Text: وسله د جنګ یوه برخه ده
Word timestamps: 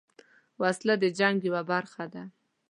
وسله 0.61 0.95
د 0.99 1.05
جنګ 1.19 1.37
یوه 1.47 1.61
برخه 1.71 2.05
ده 2.13 2.23